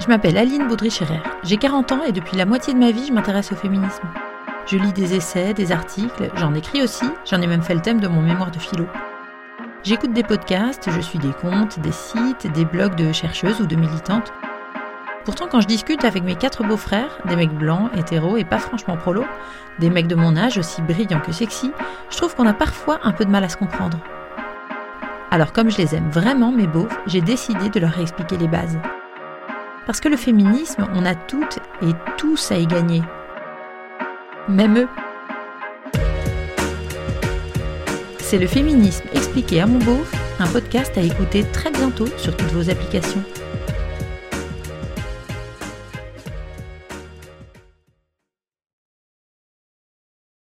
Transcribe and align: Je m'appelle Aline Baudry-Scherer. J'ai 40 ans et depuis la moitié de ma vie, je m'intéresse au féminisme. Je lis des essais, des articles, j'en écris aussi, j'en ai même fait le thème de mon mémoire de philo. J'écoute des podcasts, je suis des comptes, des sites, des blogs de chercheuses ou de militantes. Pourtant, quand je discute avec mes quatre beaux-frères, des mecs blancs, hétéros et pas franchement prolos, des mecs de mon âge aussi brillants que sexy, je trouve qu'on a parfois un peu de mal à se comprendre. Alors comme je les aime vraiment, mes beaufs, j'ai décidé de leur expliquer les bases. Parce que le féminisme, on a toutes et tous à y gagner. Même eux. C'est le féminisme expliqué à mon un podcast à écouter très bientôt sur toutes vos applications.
Je 0.00 0.06
m'appelle 0.06 0.38
Aline 0.38 0.66
Baudry-Scherer. 0.66 1.20
J'ai 1.42 1.58
40 1.58 1.92
ans 1.92 2.02
et 2.04 2.12
depuis 2.12 2.38
la 2.38 2.46
moitié 2.46 2.72
de 2.72 2.78
ma 2.78 2.90
vie, 2.90 3.06
je 3.08 3.12
m'intéresse 3.12 3.52
au 3.52 3.54
féminisme. 3.54 4.08
Je 4.66 4.78
lis 4.78 4.94
des 4.94 5.14
essais, 5.14 5.52
des 5.52 5.72
articles, 5.72 6.30
j'en 6.36 6.54
écris 6.54 6.82
aussi, 6.82 7.04
j'en 7.26 7.42
ai 7.42 7.46
même 7.46 7.60
fait 7.60 7.74
le 7.74 7.82
thème 7.82 8.00
de 8.00 8.08
mon 8.08 8.22
mémoire 8.22 8.50
de 8.50 8.58
philo. 8.58 8.86
J'écoute 9.82 10.14
des 10.14 10.22
podcasts, 10.22 10.90
je 10.90 11.00
suis 11.00 11.18
des 11.18 11.32
comptes, 11.32 11.80
des 11.80 11.92
sites, 11.92 12.50
des 12.50 12.64
blogs 12.64 12.94
de 12.94 13.12
chercheuses 13.12 13.60
ou 13.60 13.66
de 13.66 13.76
militantes. 13.76 14.32
Pourtant, 15.26 15.48
quand 15.50 15.60
je 15.60 15.66
discute 15.66 16.06
avec 16.06 16.22
mes 16.22 16.34
quatre 16.34 16.64
beaux-frères, 16.64 17.18
des 17.26 17.36
mecs 17.36 17.52
blancs, 17.52 17.90
hétéros 17.94 18.38
et 18.38 18.44
pas 18.44 18.58
franchement 18.58 18.96
prolos, 18.96 19.26
des 19.80 19.90
mecs 19.90 20.06
de 20.06 20.14
mon 20.14 20.34
âge 20.34 20.56
aussi 20.56 20.80
brillants 20.80 21.20
que 21.20 21.32
sexy, 21.32 21.72
je 22.08 22.16
trouve 22.16 22.34
qu'on 22.34 22.46
a 22.46 22.54
parfois 22.54 23.00
un 23.02 23.12
peu 23.12 23.26
de 23.26 23.30
mal 23.30 23.44
à 23.44 23.50
se 23.50 23.58
comprendre. 23.58 23.98
Alors 25.30 25.52
comme 25.52 25.70
je 25.70 25.76
les 25.76 25.94
aime 25.94 26.08
vraiment, 26.10 26.52
mes 26.52 26.66
beaufs, 26.66 26.98
j'ai 27.06 27.20
décidé 27.20 27.68
de 27.68 27.80
leur 27.80 28.00
expliquer 28.00 28.38
les 28.38 28.48
bases. 28.48 28.78
Parce 29.86 30.00
que 30.00 30.08
le 30.08 30.16
féminisme, 30.16 30.86
on 30.94 31.04
a 31.04 31.14
toutes 31.14 31.58
et 31.82 31.92
tous 32.16 32.52
à 32.52 32.56
y 32.58 32.66
gagner. 32.66 33.02
Même 34.48 34.78
eux. 34.78 34.88
C'est 38.18 38.38
le 38.38 38.46
féminisme 38.46 39.06
expliqué 39.12 39.60
à 39.60 39.66
mon 39.66 39.80
un 40.38 40.46
podcast 40.46 40.96
à 40.96 41.00
écouter 41.00 41.44
très 41.52 41.70
bientôt 41.70 42.06
sur 42.16 42.36
toutes 42.36 42.52
vos 42.52 42.70
applications. 42.70 43.22